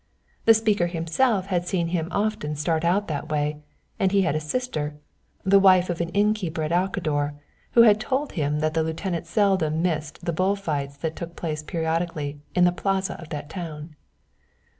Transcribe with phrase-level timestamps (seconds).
[0.45, 3.57] The speaker himself had seen him often start out that way,
[3.99, 4.95] and he had a sister,
[5.43, 7.35] the wife of an innkeeper at Alcador,
[7.73, 11.61] who had told him that the lieutenant seldom missed the bull fights that took place
[11.61, 13.95] periodically in the Plaza of that town.